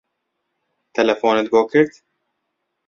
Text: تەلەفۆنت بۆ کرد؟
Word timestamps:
تەلەفۆنت 0.97 1.47
بۆ 1.53 1.61
کرد؟ 1.71 1.91